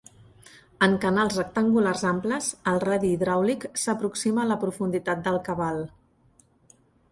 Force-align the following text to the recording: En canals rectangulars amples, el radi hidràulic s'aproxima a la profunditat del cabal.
En 0.85 0.95
canals 1.03 1.35
rectangulars 1.39 2.05
amples, 2.13 2.47
el 2.73 2.81
radi 2.85 3.13
hidràulic 3.19 3.69
s'aproxima 3.83 4.43
a 4.45 4.49
la 4.55 4.59
profunditat 4.67 5.25
del 5.29 5.41
cabal. 5.53 5.81